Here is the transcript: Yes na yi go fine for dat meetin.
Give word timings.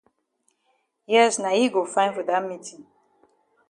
Yes 1.13 1.33
na 1.41 1.51
yi 1.57 1.65
go 1.73 1.81
fine 1.93 2.13
for 2.13 2.25
dat 2.29 2.43
meetin. 2.49 2.81